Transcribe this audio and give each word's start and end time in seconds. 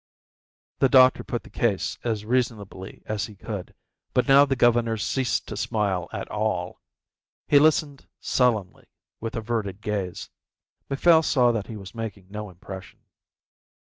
The 0.79 0.89
doctor 0.89 1.23
put 1.23 1.43
the 1.43 1.51
case 1.51 1.99
as 2.03 2.25
reasonably 2.25 3.03
as 3.05 3.27
he 3.27 3.35
could, 3.35 3.75
but 4.15 4.27
now 4.27 4.45
the 4.45 4.55
governor 4.55 4.97
ceased 4.97 5.47
to 5.49 5.55
smile 5.55 6.09
at 6.11 6.27
all. 6.31 6.81
He 7.47 7.59
listened 7.59 8.07
sullenly, 8.19 8.87
with 9.19 9.35
averted 9.35 9.79
gaze. 9.79 10.31
Macphail 10.89 11.21
saw 11.21 11.51
that 11.51 11.67
he 11.67 11.77
was 11.77 11.93
making 11.93 12.31
no 12.31 12.49
impression. 12.49 13.01